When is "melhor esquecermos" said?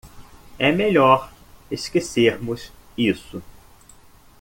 0.71-2.71